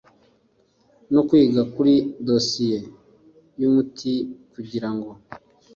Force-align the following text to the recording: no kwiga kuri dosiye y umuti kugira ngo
no 1.13 1.21
kwiga 1.27 1.61
kuri 1.73 1.93
dosiye 2.27 2.77
y 3.59 3.63
umuti 3.69 4.13
kugira 4.51 4.89
ngo 4.95 5.11